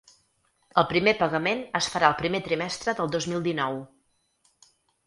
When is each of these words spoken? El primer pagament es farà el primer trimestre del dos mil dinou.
El 0.81 0.87
primer 0.93 1.13
pagament 1.19 1.61
es 1.81 1.91
farà 1.97 2.09
el 2.13 2.17
primer 2.25 2.43
trimestre 2.51 2.99
del 3.03 3.17
dos 3.19 3.31
mil 3.35 3.47
dinou. 3.51 3.81